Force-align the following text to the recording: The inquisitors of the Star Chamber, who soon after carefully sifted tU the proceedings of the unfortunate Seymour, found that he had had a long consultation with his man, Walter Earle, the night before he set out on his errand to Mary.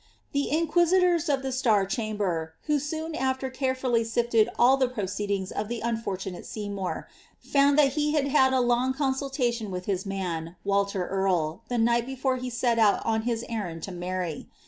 The 0.31 0.49
inquisitors 0.49 1.29
of 1.29 1.43
the 1.43 1.51
Star 1.51 1.85
Chamber, 1.85 2.55
who 2.63 2.79
soon 2.79 3.13
after 3.13 3.51
carefully 3.51 4.03
sifted 4.03 4.49
tU 4.57 4.77
the 4.79 4.87
proceedings 4.89 5.51
of 5.51 5.67
the 5.67 5.79
unfortunate 5.81 6.43
Seymour, 6.47 7.07
found 7.39 7.77
that 7.77 7.89
he 7.93 8.13
had 8.13 8.27
had 8.29 8.51
a 8.51 8.61
long 8.61 8.95
consultation 8.95 9.69
with 9.69 9.85
his 9.85 10.03
man, 10.07 10.55
Walter 10.63 11.05
Earle, 11.07 11.61
the 11.69 11.77
night 11.77 12.07
before 12.07 12.37
he 12.37 12.49
set 12.49 12.79
out 12.79 13.05
on 13.05 13.21
his 13.29 13.45
errand 13.47 13.83
to 13.83 13.91
Mary. 13.91 14.49